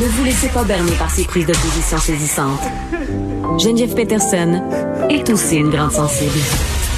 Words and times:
Ne 0.00 0.06
vous 0.06 0.24
laissez 0.24 0.48
pas 0.48 0.64
berner 0.64 0.92
par 0.92 1.10
ces 1.10 1.24
prises 1.24 1.46
de 1.46 1.52
position 1.52 1.98
saisissantes. 1.98 2.60
Geneviève 3.58 3.94
Peterson 3.94 4.62
est 5.10 5.28
aussi 5.30 5.56
une 5.56 5.70
grande 5.70 5.92
sensible. 5.92 6.30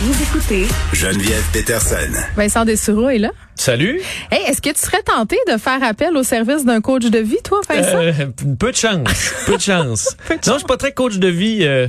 Vous 0.03 0.23
écoutez 0.23 0.67
Geneviève 0.93 1.45
Peterson. 1.53 1.97
Vincent 2.37 2.65
Dessureau 2.65 3.09
est 3.09 3.19
là. 3.19 3.31
Salut. 3.55 4.01
Hey, 4.31 4.43
est-ce 4.49 4.61
que 4.61 4.71
tu 4.71 4.81
serais 4.81 5.03
tenté 5.03 5.37
de 5.53 5.57
faire 5.59 5.83
appel 5.83 6.17
au 6.17 6.23
service 6.23 6.65
d'un 6.65 6.81
coach 6.81 7.05
de 7.05 7.19
vie, 7.19 7.39
toi, 7.45 7.61
Vincent? 7.69 7.97
Euh, 7.99 8.13
peu 8.59 8.71
de 8.73 8.77
chance. 8.77 9.33
Peu 9.47 9.57
de 9.57 9.63
chance. 9.63 10.17
Peu 10.29 10.35
de 10.37 10.41
non, 10.49 10.55
je 10.55 10.59
suis 10.59 10.67
pas 10.67 10.77
très 10.77 10.93
coach 10.93 11.17
de 11.19 11.29
vie. 11.29 11.59
euh, 11.63 11.87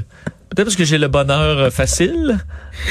Peut-être 0.50 0.68
parce 0.68 0.76
que 0.76 0.86
j'ai 0.86 1.00
le 1.00 1.08
bonheur 1.08 1.58
euh, 1.58 1.70
facile. 1.72 2.38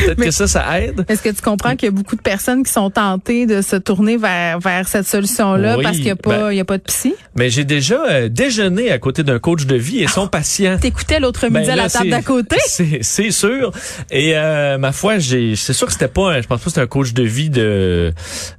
Peut-être 0.05 0.23
que 0.23 0.31
ça, 0.31 0.47
ça 0.47 0.81
aide. 0.81 1.05
Est-ce 1.09 1.23
que 1.23 1.29
tu 1.31 1.43
comprends 1.43 1.77
qu'il 1.77 1.87
y 1.87 1.89
a 1.89 1.93
beaucoup 1.93 2.17
de 2.17 2.23
personnes 2.23 2.63
qui 2.65 2.73
sont 2.73 2.91
tentées 2.91 3.47
de 3.47 3.63
se 3.63 3.77
tourner 3.77 4.17
vers, 4.17 4.59
vers 4.61 4.89
cette 4.89 5.07
solution-là 5.07 5.77
Oui, 5.77 5.83
parce 5.85 5.97
qu'il 5.97 6.05
n'y 6.07 6.11
a, 6.11 6.17
pas- 6.17 6.39
ben- 6.39 6.53
y 6.53 6.61
a 6.61 6.65
pas 6.65 6.79
de 6.79 6.83
psy? 6.83 7.15
Mais 7.37 7.51
j'ai 7.51 7.65
déjà 7.65 8.01
euh, 8.11 8.29
déjeuné 8.29 8.91
à 8.91 8.99
côté 8.99 9.23
d'un 9.23 9.39
coach 9.39 9.67
de 9.67 9.77
vie 9.77 10.03
et 10.03 10.07
son 10.09 10.27
patient. 10.29 10.79
T'écoutais 10.79 11.21
l'autre 11.21 11.49
Ben 11.49 11.61
midi 11.61 11.71
à 11.71 11.77
la 11.77 11.89
table 11.91 12.05
c'est- 12.05 12.11
d'à 12.11 12.23
côté? 12.23 12.57
C'est 12.67 12.99
c'est 13.03 13.31
sûr. 13.31 13.73
Et 14.11 14.33
euh, 14.37 14.79
ma 14.79 14.93
foi, 14.93 15.19
j'ai 15.19 15.57
c'est 15.57 15.73
sûr 15.73 15.87
que 15.87 15.93
c'était 15.93 16.09
pas 16.09 16.33
un, 16.33 16.41
je 16.43 16.47
pense 16.47 16.59
pas 16.61 16.65
que 16.65 16.71
c'était 16.71 16.81
un 16.81 16.87
coach 16.87 17.13
de 17.13 17.23
vie 17.23 17.51
de 17.51 18.13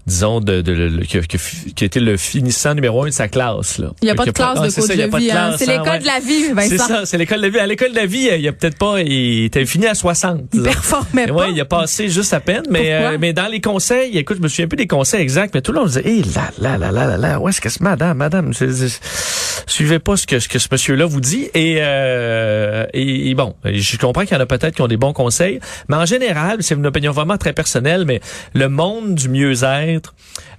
disons 0.05 0.39
de, 0.39 0.61
de, 0.61 0.71
le- 0.71 1.03
qui, 1.05 1.17
a- 1.17 1.21
qui 1.21 1.85
été 1.85 1.99
le 1.99 2.17
finissant 2.17 2.73
numéro 2.75 3.03
un 3.03 3.07
de 3.07 3.11
sa 3.11 3.27
classe 3.27 3.77
là. 3.77 3.91
Il 4.01 4.05
n'y 4.05 4.11
a 4.11 4.15
pas 4.15 4.25
de 4.25 4.31
classe 4.31 4.57
ah, 4.61 4.65
de 4.65 4.69
c'est 4.69 4.81
coach 4.81 4.89
de 4.97 5.17
vie. 5.17 5.31
hein. 5.31 5.55
C'est 5.57 5.69
hein, 5.69 5.79
l'école 5.83 5.99
de 5.99 6.05
la 6.05 6.19
vie, 6.19 6.43
C'est 6.45 6.53
Vincent. 6.75 6.87
ça, 6.87 7.05
c'est 7.05 7.17
l'école 7.17 7.37
de 7.39 7.43
la 7.43 7.49
vie. 7.49 7.59
À 7.59 7.67
l'école 7.67 7.91
de 7.91 7.95
la 7.95 8.05
vie, 8.05 8.29
il 8.33 8.41
y 8.41 8.47
a 8.47 8.51
peut-être 8.53 8.77
pas, 8.77 9.01
il 9.01 9.45
était 9.45 9.65
fini 9.65 9.87
à 9.87 9.95
60. 9.95 10.41
Il. 10.53 10.61
Pas. 11.27 11.33
Ouais, 11.33 11.51
il 11.51 11.59
a 11.61 11.65
passé 11.65 12.09
juste 12.09 12.33
à 12.33 12.39
peine, 12.39 12.63
mais 12.69 12.93
euh, 12.93 13.17
mais 13.19 13.33
dans 13.33 13.47
les 13.47 13.61
conseils, 13.61 14.17
écoute, 14.17 14.37
je 14.37 14.41
me 14.43 14.47
souviens 14.47 14.67
plus 14.67 14.77
des 14.77 14.87
conseils 14.87 15.21
exacts, 15.21 15.53
mais 15.53 15.61
tout 15.61 15.71
le 15.71 15.79
monde 15.79 15.87
disait, 15.87 16.07
hé 16.07 16.21
là 16.35 16.49
là 16.59 16.77
là 16.77 16.91
là 16.91 17.05
là 17.07 17.17
là, 17.17 17.39
où 17.39 17.47
est-ce 17.47 17.61
que 17.61 17.69
c'est 17.69 17.81
madame, 17.81 18.17
madame, 18.17 18.53
je- 18.53 18.87
suivez 19.67 19.99
pas 19.99 20.17
ce 20.17 20.27
que 20.27 20.39
ce 20.39 20.47
que 20.47 20.59
ce 20.59 20.67
monsieur-là 20.71 21.05
vous 21.05 21.21
dit 21.21 21.49
et 21.53 21.77
euh, 21.79 22.85
et, 22.93 23.29
et 23.29 23.35
bon, 23.35 23.55
je 23.65 23.97
comprends 23.97 24.23
qu'il 24.23 24.33
y 24.33 24.37
en 24.37 24.41
a 24.41 24.45
peut-être 24.45 24.75
qui 24.75 24.81
ont 24.81 24.87
des 24.87 24.97
bons 24.97 25.13
conseils, 25.13 25.59
mais 25.87 25.95
en 25.95 26.05
général, 26.05 26.57
c'est 26.61 26.75
une 26.75 26.85
opinion 26.87 27.11
vraiment 27.11 27.37
très 27.37 27.53
personnelle, 27.53 28.05
mais 28.05 28.19
le 28.53 28.67
monde 28.69 29.15
du 29.15 29.29
mieux-être, 29.29 30.13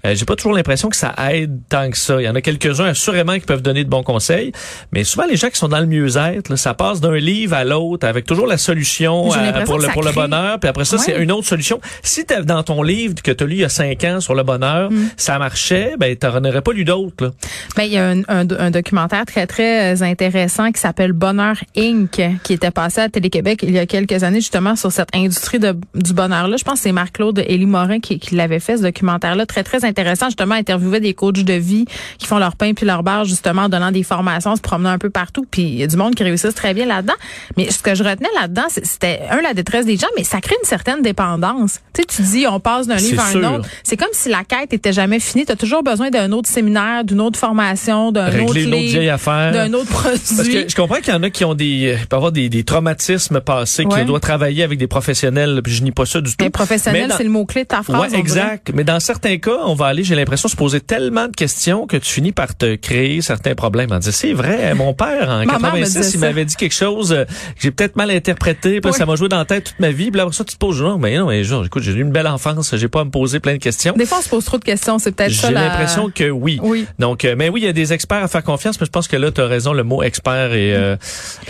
euh, 0.05 0.15
j'ai 0.15 0.25
pas 0.25 0.37
toujours 0.37 0.53
l'impression 0.53 0.89
que 0.89 0.97
ça 0.97 1.15
aide 1.33 1.59
tant 1.69 1.91
que 1.91 1.97
ça. 1.99 2.21
Il 2.21 2.25
y 2.25 2.29
en 2.29 2.35
a 2.35 2.41
quelques-uns 2.41 2.87
assurément 2.87 3.35
qui 3.35 3.41
peuvent 3.47 3.63
donner 3.63 3.85
de 3.85 3.89
bons 3.89 4.03
conseils, 4.03 4.53
mais 4.93 5.05
souvent 5.05 5.25
les 5.27 5.37
gens 5.37 5.49
qui 5.49 5.57
sont 5.59 5.69
dans 5.69 5.81
le 5.81 5.87
mieux-être, 5.87 6.55
ça 6.57 6.75
passe 6.75 7.01
d'un 7.01 7.17
livre 7.17 7.55
à 7.55 7.65
l'autre 7.65 8.07
avec 8.07 8.25
toujours 8.27 8.47
la 8.47 8.59
solution 8.59 9.31
à- 9.33 9.43
l'impression 9.43 9.65
pour 9.67 9.79
le 9.79 9.89
pour 9.89 10.03
le 10.03 10.13
bonheur, 10.13 10.59
puis 10.61 10.69
après 10.69 10.85
ça 10.85 10.99
c'est 10.99 11.17
une 11.23 11.33
autre 11.33 11.47
solution. 11.47 11.81
Si 12.03 12.25
t'as 12.25 12.43
dans 12.43 12.63
ton 12.63 12.83
livre 12.83 13.15
que 13.23 13.31
tu 13.31 13.45
as 13.45 13.47
lu 13.47 13.55
il 13.55 13.61
y 13.61 13.65
a 13.65 13.69
cinq 13.69 14.05
ans 14.05 14.21
sur 14.21 14.35
le 14.35 14.43
bonheur, 14.43 14.91
Mm. 14.91 15.09
ça 15.17 15.39
marchait, 15.39 15.95
ben 15.99 16.15
t'en 16.17 16.45
aurais 16.45 16.61
pas 16.63 16.73
lu 16.73 16.85
d'autres. 16.85 17.25
là. 17.25 17.31
Ben, 17.77 17.85
il 17.85 17.93
y 17.93 17.97
a 17.99 18.09
un, 18.09 18.21
un- 18.29 18.49
un 18.59 18.71
documentaire 18.71 19.25
très, 19.27 19.47
très 19.47 19.95
euh, 19.95 20.05
intéressant 20.05 20.71
qui 20.73 20.81
s'appelle 20.81 21.13
Bonheur 21.13 21.57
Inc., 21.77 22.21
qui 22.43 22.53
était 22.53 22.71
passé 22.71 23.01
à 23.01 23.09
Télé-Québec 23.09 23.61
il 23.63 23.71
y 23.73 23.79
a 23.79 23.87
quelques 23.87 24.23
années, 24.23 24.41
justement, 24.41 24.77
sur 24.77 24.93
cette 24.93 25.09
industrie 25.15 25.59
de, 25.59 25.75
du 25.95 26.13
bonheur-là. 26.13 26.57
Je 26.57 26.65
pense 26.65 26.75
que 26.75 26.81
c'est 26.83 26.93
Marc-Claude 26.93 27.43
Élie 27.47 27.67
Morin 27.67 28.01
qui, 28.01 28.19
qui 28.19 28.35
l'avait 28.35 28.61
fait, 28.61 28.77
ce 28.77 28.83
documentaire-là. 28.83 29.47
Très, 29.47 29.63
très 29.65 29.79
intéressant. 29.79 29.94
Justement, 30.27 30.55
interviewait 30.55 31.01
des 31.01 31.15
coachs 31.15 31.43
de 31.45 31.53
vie 31.55 31.85
qui 32.19 32.27
font 32.27 32.39
leur 32.39 32.57
pain 32.57 32.73
puis 32.75 32.87
leur 32.87 33.03
barre, 33.03 33.25
justement, 33.25 33.63
en 33.63 33.69
donnant 33.69 33.93
des 33.93 34.03
formations, 34.03 34.57
se 34.57 34.61
promenant 34.61 34.91
un 34.91 34.99
peu 34.99 35.11
partout. 35.11 35.47
Puis 35.51 35.63
il 35.63 35.75
y 35.77 35.83
a 35.83 35.87
du 35.87 35.97
monde 35.97 36.15
qui 36.15 36.23
réussissent 36.25 36.55
très 36.55 36.75
bien 36.75 36.87
là-dedans. 36.87 37.15
Mais 37.57 37.71
ce 37.71 37.83
que 37.83 37.95
je 37.95 38.03
retenais 38.05 38.29
là-dedans, 38.41 38.65
c'était, 38.69 39.21
un, 39.31 39.41
la 39.41 39.55
détresse 39.55 39.87
des 39.87 39.97
gens, 39.97 40.07
mais 40.17 40.25
ça 40.25 40.41
crée 40.41 40.57
une 40.63 40.69
certaine 40.69 41.03
dépendance. 41.03 41.81
Tu 41.95 42.03
sais, 42.03 42.07
tu 42.07 42.23
dis, 42.23 42.47
on 42.49 42.61
passe 42.61 42.87
d'un 42.87 42.97
livre 42.97 43.23
à 43.23 43.29
un 43.37 43.55
autre. 43.57 43.69
C'est 43.83 43.97
comme 43.97 44.09
si 44.13 44.29
la 44.29 44.45
quête 44.45 44.73
était 44.73 44.93
jamais 44.93 45.21
finie. 45.21 45.45
Tu 45.47 45.53
as 45.53 45.57
toujours 45.57 45.83
besoin 45.83 46.11
d'un 46.11 46.33
autre 46.33 46.49
séminaire, 46.49 47.05
d'une 47.05 47.21
autre 47.21 47.39
formation, 47.39 48.13
d'un 48.13 48.27
autre 48.41 48.55
livre, 48.59 49.13
affaire. 49.13 49.53
d'un 49.53 49.73
autre 49.75 49.91
Parce 50.03 50.35
produit. 50.35 50.65
que 50.65 50.71
je 50.71 50.75
comprends 50.77 50.97
qu'il 50.97 51.13
y 51.13 51.17
en 51.17 51.23
a 51.23 51.31
qui 51.31 51.45
ont 51.45 51.55
des, 51.55 51.95
euh, 51.95 52.07
peut 52.09 52.17
avoir 52.17 52.33
des, 52.33 52.49
des 52.49 52.65
traumatismes 52.65 53.41
passés, 53.41 53.85
Ouais. 53.85 54.01
qui 54.01 54.07
doivent 54.07 54.21
travailler 54.21 54.63
avec 54.63 54.79
des 54.79 54.87
professionnels, 54.87 55.61
puis 55.63 55.73
je 55.73 55.83
nie 55.83 55.93
pas 55.93 56.07
ça 56.07 56.21
du 56.21 56.31
tout. 56.31 56.37
Mais 56.41 56.51
professionnel, 56.51 57.03
Mais 57.03 57.09
dans- 57.09 57.17
c'est 57.17 57.25
le 57.25 57.31
mot-clé 57.31 57.63
de 57.65 57.69
ta 57.69 57.83
phrase. 57.83 58.13
Ouais, 58.13 58.19
exact. 58.19 58.71
Mais 58.75 58.85
dans 58.85 58.99
certains 59.01 59.37
cas, 59.39 59.59
on 59.65 59.75
va 59.75 59.84
aller, 59.85 60.05
j'ai 60.05 60.15
l'impression, 60.15 60.49
se 60.49 60.57
poser 60.57 60.81
tellement 60.81 61.27
de 61.29 61.33
questions 61.37 61.87
que 61.87 61.97
tu 61.97 62.11
finis 62.11 62.33
par 62.33 62.57
te 62.57 62.75
créer 62.77 63.21
certains 63.23 63.55
problèmes. 63.55 63.93
En 63.93 63.99
disant, 63.99 64.13
c'est 64.13 64.33
vrai, 64.33 64.75
mon 64.75 64.95
père, 64.95 65.29
en 65.31 65.39
Ma 65.45 65.59
mère 65.59 65.75
me 65.75 65.81
86, 65.81 65.95
disait 65.99 66.11
il 66.15 66.21
m'avait 66.21 66.45
dit 66.45 66.57
quelque 66.57 66.75
chose 66.75 67.13
euh, 67.13 67.25
que 67.25 67.31
j'ai 67.61 67.71
peut-être 67.71 67.97
mal 67.97 68.11
interprété, 68.11 68.81
puis 68.81 68.91
Ouais. 68.91 68.97
ça 68.97 69.07
m'a 69.07 69.17
joué 69.17 69.29
dans 69.29 69.39
la 69.39 69.45
tête 69.45 69.65
toute 69.65 69.81
ma 69.81 69.91
vie. 69.91 70.11
Puis 70.11 70.21
après 70.21 70.35
ça, 70.35 70.45
tu 70.45 70.55
te 70.55 70.59
poses, 70.59 70.81
non, 70.83 70.99
mais 70.99 71.17
non, 71.19 71.29
mais 71.29 71.45
genre, 71.45 71.65
écoute, 71.65 71.83
j'ai 71.83 71.93
eu 71.93 72.01
une 72.03 72.11
belle 72.13 72.27
enfance, 72.27 72.75
j'ai 72.77 72.89
pas 72.89 73.01
à 73.01 73.05
me 73.05 73.11
poser 73.11 73.41
plein 73.41 73.53
de 73.55 73.59
questions. 73.59 73.95
Des 73.97 74.07
fois, 74.07 74.19
on 74.19 74.23
se 74.23 74.29
pose 74.29 74.45
trop 74.45 74.59
de 74.59 74.65
questions. 74.65 74.99
C'est 74.99 75.13
peut-être 75.13 75.33
ça 75.33 75.49
J'ai 75.49 75.55
la... 75.55 75.69
l'impression 75.69 76.11
que 76.15 76.31
oui. 76.31 76.59
Oui. 76.63 76.87
Donc, 76.99 77.25
euh, 77.25 77.35
mais 77.37 77.49
oui, 77.49 77.61
il 77.63 77.65
y 77.65 77.69
a 77.69 77.73
des 77.73 77.93
experts 77.93 78.23
à 78.23 78.29
faire 78.29 78.43
confiance, 78.45 78.79
mais 78.81 78.87
je 78.87 78.91
pense 78.91 79.09
que 79.09 79.17
là, 79.17 79.31
tu 79.31 79.41
as 79.41 79.47
raison, 79.47 79.73
le 79.73 79.83
mot 79.85 80.03
expert 80.03 80.53
est 80.53 80.75
euh, 80.75 80.97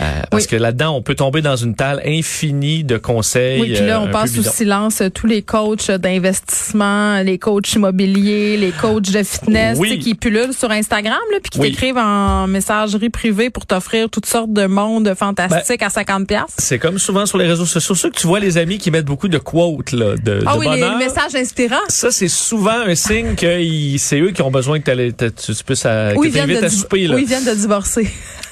euh, 0.01 0.21
parce 0.29 0.43
Oui. 0.43 0.49
que 0.49 0.55
là-dedans, 0.55 0.95
on 0.95 1.01
peut 1.01 1.15
tomber 1.15 1.41
dans 1.41 1.55
une 1.55 1.75
tale 1.75 2.01
infinie 2.05 2.83
de 2.83 2.97
conseils. 2.97 3.59
Oui, 3.61 3.73
puis 3.75 3.85
là, 3.85 4.01
on 4.01 4.09
passe 4.09 4.33
sous 4.33 4.43
silence 4.43 5.01
tous 5.13 5.27
les 5.27 5.41
coachs 5.41 5.89
d'investissement, 5.91 7.21
les 7.21 7.37
coachs 7.37 7.73
immobiliers, 7.73 8.24
les 8.25 8.71
coachs 8.79 9.11
de 9.11 9.23
fitness, 9.23 9.77
Oui. 9.79 9.89
tu 9.89 9.95
sais, 9.95 9.99
qui 10.01 10.15
pullulent 10.15 10.53
sur 10.53 10.71
Instagram, 10.71 11.17
là, 11.31 11.37
puis 11.41 11.49
qui 11.49 11.59
Oui. 11.59 11.71
t'écrivent 11.71 11.97
en 11.97 12.47
messagerie 12.47 13.09
privée 13.09 13.49
pour 13.49 13.65
t'offrir 13.65 14.09
toutes 14.09 14.25
sortes 14.25 14.51
de 14.53 14.65
mondes 14.67 15.13
fantastiques 15.17 15.79
Ben, 15.79 15.87
à 15.87 15.89
50 15.89 16.27
pièces. 16.27 16.41
C'est 16.57 16.79
comme 16.79 16.99
souvent 16.99 17.25
sur 17.25 17.37
les 17.37 17.47
réseaux 17.47 17.65
sociaux, 17.65 17.95
ceux 17.95 18.09
que 18.09 18.17
tu 18.17 18.27
vois 18.27 18.39
les 18.39 18.57
amis 18.57 18.77
qui 18.77 18.91
mettent 18.91 19.05
beaucoup 19.05 19.27
de 19.27 19.37
quotes 19.37 19.91
là, 19.91 20.15
de, 20.15 20.41
Ah 20.45 20.53
de 20.53 20.59
oui, 20.59 20.65
les, 20.65 20.71
bonheur. 20.81 20.97
les 20.97 21.05
messages 21.05 21.35
inspirants. 21.35 21.75
Ça, 21.87 22.11
c'est 22.11 22.27
souvent 22.27 22.79
un 22.85 22.95
signe 22.95 23.35
que 23.35 23.59
c'est 23.97 24.19
eux 24.19 24.31
qui 24.31 24.41
ont 24.41 24.51
besoin 24.51 24.79
que, 24.79 25.11
tu, 25.29 25.63
puisses 25.65 25.85
à, 25.85 26.13
Ou 26.15 26.21
que 26.21 26.27
de, 26.29 26.65
à 26.65 26.69
souper. 26.69 27.07
Là. 27.07 27.15
ou 27.15 27.19
ils 27.19 27.25
viennent 27.25 27.45
de 27.45 27.53
divorcer. 27.53 28.07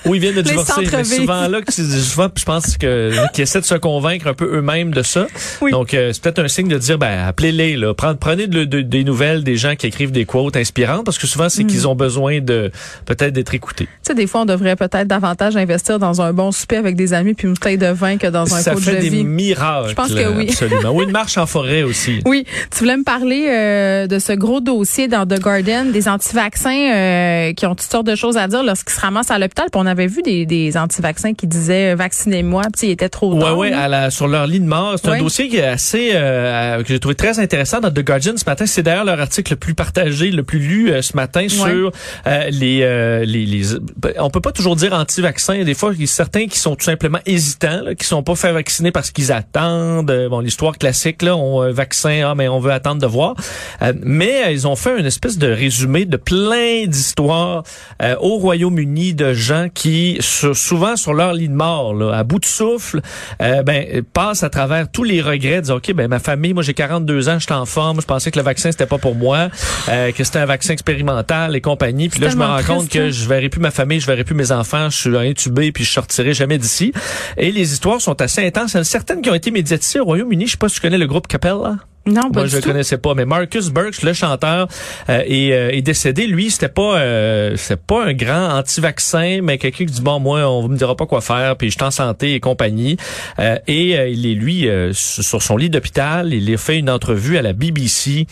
Ou 0.06 0.16
ils 0.16 0.22
viennent 0.22 0.36
de 0.36 0.42
divorcer. 0.42 0.82
Mais 0.92 1.04
souvent 1.04 1.48
là, 1.48 1.62
que 1.62 1.72
souvent, 1.72 2.28
je 2.36 2.44
pense 2.44 2.78
que 2.78 3.12
qu'ils 3.34 3.44
essaient 3.44 3.62
de 3.62 3.66
se 3.66 3.76
convaincre 3.76 4.28
un 4.28 4.34
peu 4.34 4.58
eux-mêmes 4.58 4.92
de 4.92 5.02
ça. 5.02 5.28
Oui. 5.62 5.72
Donc, 5.72 5.94
euh, 5.94 6.12
c'est 6.14 6.22
peut-être 6.22 6.40
un 6.40 6.48
signe 6.48 6.68
de 6.68 6.78
dire, 6.78 6.98
ben, 6.98 7.26
appelez-les, 7.28 7.76
là, 7.78 7.94
Prenez- 7.94 8.18
prenez 8.20 8.48
de- 8.48 8.66
de- 8.66 8.82
des 8.82 9.04
nouvelles 9.04 9.44
des 9.44 9.56
gens 9.56 9.76
qui 9.76 9.88
écrivent 9.88 10.12
des 10.12 10.26
quotes 10.26 10.56
inspirantes, 10.58 11.06
parce 11.06 11.18
que 11.18 11.28
souvent, 11.28 11.46
Mm. 11.46 11.50
c'est 11.50 11.64
qu'ils 11.66 11.88
ont 11.88 11.96
besoin 11.96 12.40
de 12.42 12.72
peut-être 13.06 13.34
d'être 13.34 13.54
écoutés. 13.54 13.86
Tu 13.86 13.92
sais, 14.08 14.16
des 14.16 14.28
fois, 14.28 14.42
on 14.42 14.46
devrait 14.46 14.76
peut-être 14.76 15.08
davantage 15.08 15.56
investir 15.56 16.00
dans 16.00 16.22
un 16.22 16.34
bon 16.34 16.52
souper 16.52 16.78
avec 16.78 16.96
des 16.96 17.14
amis 17.14 17.34
puis 17.34 17.48
une 17.48 17.54
bouteille 17.54 17.78
de 17.78 17.88
vin 17.88 18.18
que 18.18 18.28
dans 18.28 18.54
un 18.54 18.60
ça 18.60 18.74
coach 18.74 18.84
fait 18.84 18.96
de 18.98 19.02
des 19.02 19.10
vie. 19.10 19.24
miracles. 19.24 19.90
Je 19.90 19.94
pense 19.96 20.12
que 20.14 20.38
oui. 20.38 20.48
Absolument. 20.50 20.92
Ou 20.92 21.04
une 21.04 21.12
marche 21.12 21.38
en 21.38 21.46
forêt 21.46 21.84
aussi. 21.84 22.20
Oui, 22.26 22.46
tu 22.72 22.80
voulais 22.80 22.98
me 22.98 23.04
parler 23.04 23.48
euh, 23.50 24.08
de 24.08 24.18
ce 24.20 24.34
gros 24.34 24.60
dossier 24.60 25.08
dans 25.08 25.26
The 25.26 25.40
Garden, 25.42 25.92
des 25.92 26.08
anti-vaccins 26.08 26.94
euh, 26.94 27.54
qui 27.54 27.66
ont 27.66 27.76
toutes 27.76 27.90
sortes 27.92 28.08
de 28.08 28.16
choses 28.16 28.38
à 28.38 28.48
dire 28.48 28.64
lorsqu'ils 28.64 28.94
se 28.94 29.00
ramassent 29.00 29.32
à 29.32 29.38
l'hôpital. 29.40 29.68
On 29.76 29.86
avait 29.94 30.08
vu 30.08 30.22
des, 30.22 30.46
des 30.46 30.78
anti-vaccins 30.78 31.34
qui 31.34 31.48
disaient 31.48 31.94
euh, 31.94 31.96
vaccinez-moi, 31.96 32.64
puis 32.78 32.88
il 32.88 32.92
était 32.92 33.10
trop 33.10 33.34
Ouais, 33.34 33.52
ouais, 33.52 33.72
à 33.72 33.88
la, 33.88 34.12
sur 34.12 34.28
leur 34.28 34.46
lit 34.48 34.60
de 34.60 34.66
mort. 34.66 34.96
C'est 35.02 35.10
Ouais. 35.10 35.18
un 35.18 35.22
dossier 35.24 35.48
qui 35.50 35.58
est 35.58 35.64
assez, 35.66 36.12
euh, 36.14 36.82
que 36.84 36.90
j'ai 36.90 37.00
trouvé 37.00 37.16
très 37.16 37.40
intéressant 37.40 37.80
dans 37.80 37.90
The 37.92 38.00
Guardian 38.04 38.34
ce 38.38 38.44
matin. 38.46 38.66
C'est 38.66 38.84
d'ailleurs 38.84 39.06
leur 39.06 39.20
article 39.20 39.54
le 39.54 39.58
plus 39.58 39.74
partagé, 39.74 40.30
le 40.32 40.44
plus 40.44 40.60
lu 40.60 40.92
euh, 40.92 41.02
ce 41.02 41.16
matin 41.16 41.48
sur 41.48 41.92
euh, 42.28 42.50
les, 42.52 42.82
euh, 42.84 43.26
les, 43.26 43.46
les, 43.46 43.64
on 44.20 44.30
peut 44.30 44.42
pas 44.42 44.52
toujours 44.52 44.76
dire 44.76 44.94
anti-vaccin. 44.94 45.64
Des 45.64 45.74
fois, 45.74 45.92
il 45.94 46.02
y 46.02 46.04
a 46.04 46.08
certains 46.08 46.48
qui 46.48 46.58
sont 46.60 46.76
tout 46.76 46.86
simplement 46.86 47.20
hésitants, 47.26 47.82
là, 47.84 47.96
qui 47.96 48.06
sont 48.06 48.24
pas 48.24 48.36
fait 48.36 48.52
vacciner 48.52 48.92
parce 48.92 49.12
qu'ils 49.12 49.32
attendent. 49.32 50.10
Euh, 50.12 50.30
bon, 50.30 50.40
l'histoire 50.40 50.78
classique, 50.78 51.22
là, 51.22 51.36
on 51.36 51.62
euh, 51.64 51.72
vaccin, 51.72 52.24
ah, 52.26 52.36
mais 52.36 52.48
on 52.48 52.60
veut 52.60 52.72
attendre 52.72 53.02
de 53.02 53.08
voir. 53.08 53.36
Euh, 53.82 53.94
mais 54.04 54.52
ils 54.54 54.68
ont 54.68 54.76
fait 54.76 55.00
une 55.00 55.06
espèce 55.06 55.38
de 55.38 55.48
résumé 55.48 56.06
de 56.06 56.18
plein 56.18 56.86
d'histoires 56.88 57.64
euh, 58.02 58.16
au 58.20 58.38
Royaume-Uni 58.38 59.14
de 59.14 59.34
gens 59.34 59.68
qui, 59.74 59.83
sur- 60.20 60.56
souvent 60.56 60.96
sur 60.96 61.14
leur 61.14 61.34
lit 61.34 61.50
de 61.50 61.54
mort, 61.54 61.94
là, 61.94 62.12
à 62.18 62.24
bout 62.24 62.40
de 62.40 62.46
souffle, 62.46 63.02
euh, 63.42 63.64
ben, 63.64 64.02
passent 64.14 64.44
à 64.44 64.50
travers 64.50 64.90
tous 64.92 65.04
les 65.04 65.22
regrets, 65.22 65.62
disent, 65.62 65.72
OK, 65.72 65.94
ben, 65.94 66.08
ma 66.08 66.20
famille, 66.20 66.54
moi, 66.54 66.64
j'ai 66.64 66.74
42 66.74 67.30
ans, 67.30 67.40
je 67.40 67.46
suis 67.46 67.54
en 67.54 67.66
forme, 67.66 68.02
je 68.02 68.06
pensais 68.06 68.32
que 68.32 68.38
le 68.40 68.46
vaccin, 68.46 68.72
c'était 68.72 68.86
pas 68.86 68.98
pour 68.98 69.16
moi, 69.16 69.50
euh, 69.90 70.12
que 70.12 70.24
c'était 70.24 70.40
un 70.40 70.46
vaccin 70.46 70.74
expérimental 70.74 71.56
et 71.56 71.62
compagnie. 71.62 72.10
Puis 72.10 72.20
là, 72.20 72.30
je 72.30 72.36
me 72.36 72.46
rends 72.46 72.64
compte 72.64 72.90
que 72.90 73.00
hein. 73.00 73.10
je 73.12 73.28
verrai 73.28 73.50
plus 73.50 73.62
ma 73.62 73.72
famille, 73.72 74.00
je 74.00 74.08
verrai 74.08 74.24
plus 74.24 74.36
mes 74.36 74.52
enfants, 74.52 74.90
je 74.90 74.98
suis 74.98 75.18
intubé, 75.18 75.72
puis 75.72 75.84
je 75.84 75.92
sortirai 75.92 76.34
jamais 76.34 76.58
d'ici. 76.58 76.94
Et 77.38 77.52
les 77.52 77.74
histoires 77.74 78.02
sont 78.02 78.22
assez 78.22 78.46
intenses. 78.46 78.74
Il 78.74 78.76
y 78.76 78.80
en 78.80 78.82
a 78.82 78.86
certaines 78.86 79.22
qui 79.22 79.30
ont 79.30 79.36
été 79.36 79.52
médiatisées 79.52 80.00
au 80.00 80.06
Royaume-Uni. 80.06 80.46
Je 80.48 80.52
sais 80.52 80.58
pas 80.58 80.70
si 80.70 80.76
tu 80.76 80.82
connais 80.82 80.98
le 80.98 81.08
groupe 81.08 81.28
Capella. 81.28 81.78
Non, 82.06 82.32
pas 82.32 82.42
Moi, 82.42 82.46
je 82.48 82.58
le 82.58 82.62
tout. 82.62 82.70
connaissais 82.70 82.98
pas, 82.98 83.14
mais 83.14 83.24
Marcus 83.26 83.70
Burks, 83.70 84.02
le 84.04 84.12
chanteur, 84.12 84.68
euh, 85.10 85.22
est, 85.26 85.54
euh, 85.54 85.70
est 85.72 85.82
décédé. 85.82 86.28
Lui, 86.28 86.52
c'était 86.52 86.68
pas, 86.68 86.98
euh, 86.98 87.54
c'est 87.56 87.82
pas 87.82 88.04
un 88.06 88.14
grand 88.14 88.58
anti-vaccin, 88.58 89.40
mais 89.42 89.58
quelqu'un 89.58 89.86
qui 89.86 89.92
dit 89.92 90.02
bon, 90.02 90.20
moi, 90.20 90.46
on 90.50 90.68
me 90.68 90.76
dira 90.78 90.98
pas 90.98 91.06
quoi 91.06 91.22
faire, 91.22 91.56
puis 91.56 91.70
je 91.70 91.76
suis 91.78 91.84
en 91.84 91.92
santé 91.92 92.34
et 92.34 92.40
compagnie. 92.42 92.98
Euh, 93.40 93.58
et 93.68 93.98
euh, 93.98 94.10
il 94.10 94.26
est 94.26 94.34
lui 94.36 94.68
euh, 94.68 94.92
sur 94.94 95.24
sur 95.24 95.42
son 95.42 95.58
lit 95.58 95.70
d'hôpital, 95.70 96.34
il 96.34 96.54
a 96.54 96.58
fait 96.58 96.78
une 96.78 96.90
entrevue 96.90 97.38
à 97.38 97.42
la 97.42 97.54
BBC 97.54 98.28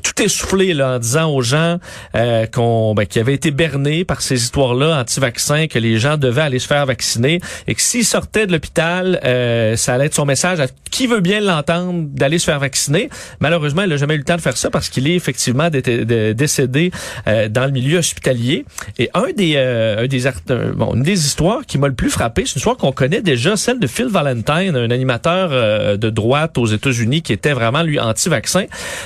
tout 0.00 0.22
essoufflé 0.22 0.74
là, 0.74 0.96
en 0.96 0.98
disant 0.98 1.30
aux 1.30 1.42
gens 1.42 1.78
euh, 2.14 2.46
qu'on 2.46 2.94
ben, 2.94 3.06
qui 3.06 3.18
avaient 3.18 3.34
été 3.34 3.50
bernés 3.50 4.04
par 4.04 4.22
ces 4.22 4.42
histoires-là 4.42 5.00
anti-vaccins, 5.00 5.66
que 5.66 5.78
les 5.78 5.98
gens 5.98 6.16
devaient 6.16 6.42
aller 6.42 6.58
se 6.58 6.66
faire 6.66 6.86
vacciner 6.86 7.40
et 7.66 7.74
que 7.74 7.82
s'ils 7.82 8.04
sortaient 8.04 8.46
de 8.46 8.52
l'hôpital, 8.52 9.20
euh, 9.24 9.76
ça 9.76 9.94
allait 9.94 10.06
être 10.06 10.14
son 10.14 10.26
message 10.26 10.60
à 10.60 10.66
qui 10.90 11.06
veut 11.06 11.20
bien 11.20 11.40
l'entendre 11.40 12.04
d'aller 12.08 12.38
se 12.38 12.44
faire 12.44 12.58
vacciner. 12.58 13.10
Malheureusement, 13.40 13.82
il 13.82 13.88
n'a 13.88 13.96
jamais 13.96 14.14
eu 14.14 14.18
le 14.18 14.24
temps 14.24 14.36
de 14.36 14.40
faire 14.40 14.56
ça 14.56 14.70
parce 14.70 14.88
qu'il 14.88 15.06
est 15.06 15.14
effectivement 15.14 15.68
décédé 15.70 16.90
euh, 17.26 17.48
dans 17.48 17.66
le 17.66 17.72
milieu 17.72 17.98
hospitalier. 17.98 18.64
Et 18.98 19.10
un 19.14 19.32
des, 19.36 19.54
euh, 19.56 20.04
un 20.04 20.06
des 20.06 20.24
bon, 20.74 20.94
une 20.94 21.02
des 21.02 21.26
histoires 21.26 21.66
qui 21.66 21.78
m'a 21.78 21.88
le 21.88 21.94
plus 21.94 22.10
frappé, 22.10 22.44
c'est 22.46 22.54
une 22.54 22.58
histoire 22.58 22.76
qu'on 22.76 22.92
connaît 22.92 23.20
déjà, 23.20 23.56
celle 23.56 23.78
de 23.78 23.86
Phil 23.86 24.06
Valentine, 24.06 24.76
un 24.76 24.90
animateur 24.90 25.98
de 25.98 26.10
droite 26.10 26.56
aux 26.58 26.66
États-Unis 26.66 27.22
qui 27.22 27.32
était 27.32 27.52
vraiment 27.52 27.82
lui 27.82 28.00
anti-vaccin. 28.00 28.64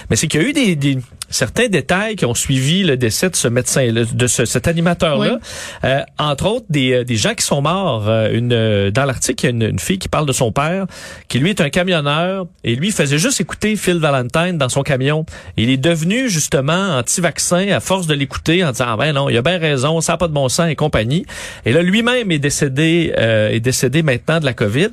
Mais 0.08 0.16
c'est 0.16 0.28
qu'il 0.28 0.40
y 0.40 0.44
a 0.44 0.48
eu 0.48 0.52
des, 0.52 0.76
des 0.82 0.98
certains 1.32 1.68
détails 1.68 2.16
qui 2.16 2.24
ont 2.24 2.34
suivi 2.34 2.84
le 2.84 2.96
décès 2.96 3.30
de 3.30 3.36
ce 3.36 3.48
médecin, 3.48 3.90
de 3.92 4.26
ce, 4.26 4.44
cet 4.44 4.68
animateur-là. 4.68 5.38
Euh, 5.84 6.00
entre 6.18 6.46
autres, 6.46 6.66
des, 6.70 6.92
euh, 6.92 7.04
des 7.04 7.16
gens 7.16 7.34
qui 7.34 7.44
sont 7.44 7.62
morts. 7.62 8.08
Euh, 8.08 8.30
une, 8.32 8.90
dans 8.90 9.04
l'article, 9.04 9.44
il 9.44 9.46
y 9.46 9.48
a 9.48 9.50
une, 9.50 9.72
une, 9.72 9.78
fille 9.78 9.98
qui 9.98 10.08
parle 10.08 10.26
de 10.26 10.32
son 10.32 10.52
père, 10.52 10.86
qui 11.28 11.38
lui 11.38 11.50
est 11.50 11.60
un 11.60 11.70
camionneur, 11.70 12.46
et 12.64 12.76
lui 12.76 12.90
faisait 12.92 13.18
juste 13.18 13.40
écouter 13.40 13.76
Phil 13.76 13.98
Valentine 13.98 14.58
dans 14.58 14.68
son 14.68 14.82
camion. 14.82 15.24
il 15.56 15.70
est 15.70 15.76
devenu 15.76 16.28
justement 16.28 16.98
anti-vaccin 16.98 17.68
à 17.68 17.80
force 17.80 18.06
de 18.06 18.14
l'écouter 18.14 18.64
en 18.64 18.72
disant, 18.72 18.86
ah 18.88 18.96
ben 18.96 19.12
non, 19.12 19.28
il 19.28 19.36
a 19.36 19.42
bien 19.42 19.58
raison, 19.58 20.00
ça 20.00 20.12
n'a 20.12 20.16
pas 20.18 20.28
de 20.28 20.32
bon 20.32 20.48
sens 20.48 20.68
et 20.68 20.76
compagnie. 20.76 21.26
Et 21.64 21.72
là, 21.72 21.82
lui-même 21.82 22.30
est 22.30 22.38
décédé, 22.38 23.12
est 23.16 23.60
décédé 23.60 24.02
maintenant 24.02 24.38
de 24.38 24.44
la 24.44 24.54
COVID. 24.54 24.90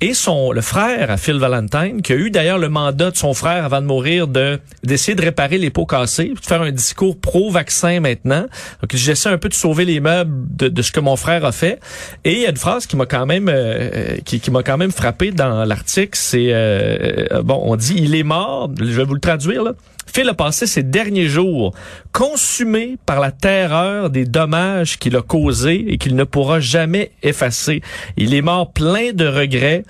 Et 0.00 0.14
son, 0.14 0.52
le 0.52 0.60
frère 0.60 1.10
à 1.10 1.16
Phil 1.16 1.36
Valentine, 1.36 2.02
qui 2.02 2.12
a 2.12 2.16
eu 2.16 2.30
d'ailleurs 2.30 2.58
le 2.58 2.68
mandat 2.68 3.10
de 3.10 3.16
son 3.16 3.34
frère 3.34 3.64
avant 3.64 3.80
de 3.80 3.86
mourir 3.86 4.26
de 4.26 4.58
d'essayer 4.82 5.14
de 5.14 5.22
réparer 5.22 5.58
les 5.58 5.70
pots 5.70 5.81
de 5.84 6.40
faire 6.40 6.62
un 6.62 6.72
discours 6.72 7.18
pro-vaccin 7.18 8.00
maintenant. 8.00 8.46
Donc 8.80 8.94
j'essaie 8.94 9.28
un 9.28 9.38
peu 9.38 9.48
de 9.48 9.54
sauver 9.54 9.84
les 9.84 10.00
meubles 10.00 10.32
de, 10.56 10.82
ce 10.82 10.92
que 10.92 11.00
mon 11.00 11.16
frère 11.16 11.44
a 11.44 11.52
fait. 11.52 11.80
Et 12.24 12.32
il 12.32 12.40
y 12.40 12.46
a 12.46 12.50
une 12.50 12.56
phrase 12.56 12.86
qui 12.86 12.96
m'a 12.96 13.06
quand 13.06 13.26
même 13.26 13.48
euh, 13.48 14.16
qui, 14.24 14.40
qui 14.40 14.50
m'a 14.50 14.62
quand 14.62 14.78
même 14.78 14.92
frappé 14.92 15.30
dans 15.30 15.64
l'article, 15.64 16.18
c'est 16.18 16.48
euh, 16.50 17.26
euh, 17.32 17.42
bon, 17.42 17.60
on 17.64 17.76
dit 17.76 17.94
il 17.96 18.14
est 18.14 18.22
mort, 18.22 18.70
je 18.78 18.84
vais 18.84 19.04
vous 19.04 19.14
le 19.14 19.20
traduire 19.20 19.62
là. 19.62 19.72
Phil 20.12 20.28
a 20.28 20.34
passé 20.34 20.66
ses 20.66 20.82
derniers 20.82 21.28
jours 21.28 21.74
consumé 22.12 22.98
par 23.06 23.18
la 23.18 23.30
terreur 23.30 24.10
des 24.10 24.26
dommages 24.26 24.98
qu'il 24.98 25.16
a 25.16 25.22
causés 25.22 25.86
et 25.88 25.96
qu'il 25.96 26.14
ne 26.14 26.24
pourra 26.24 26.60
jamais 26.60 27.12
effacer. 27.22 27.80
Il 28.18 28.34
est 28.34 28.42
mort 28.42 28.72
plein 28.72 29.12
de 29.14 29.26
regrets. 29.26 29.84